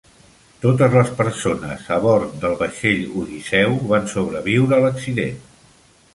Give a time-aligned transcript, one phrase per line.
[0.61, 5.41] Totes les persones a bord del vaixell Odiseu van sobreviure a l"accident.